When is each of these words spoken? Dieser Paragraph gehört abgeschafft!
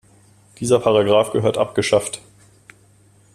Dieser 0.59 0.79
Paragraph 0.79 1.29
gehört 1.31 1.59
abgeschafft! 1.59 2.21